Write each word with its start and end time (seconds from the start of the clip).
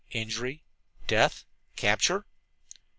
Injury? 0.09 0.63
Death? 1.05 1.45
Capture? 1.75 2.25